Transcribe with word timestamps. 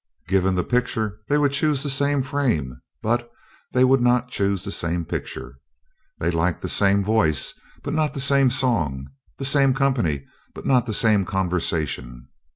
Given 0.27 0.55
the 0.55 0.63
picture, 0.63 1.19
they 1.27 1.37
would 1.37 1.51
choose 1.51 1.83
the 1.83 1.89
same 1.91 2.23
frame 2.23 2.81
but 3.03 3.29
they 3.71 3.83
would 3.83 4.01
not 4.01 4.29
choose 4.29 4.63
the 4.63 4.71
same 4.71 5.05
picture. 5.05 5.59
They 6.17 6.31
liked 6.31 6.63
the 6.63 6.69
same 6.69 7.03
voice, 7.03 7.53
but 7.83 7.93
not 7.93 8.15
the 8.15 8.19
same 8.19 8.49
song; 8.49 9.05
the 9.37 9.45
same 9.45 9.75
company, 9.75 10.25
but 10.55 10.65
not 10.65 10.87
the 10.87 10.91
same 10.93 11.23
conversation. 11.23 12.29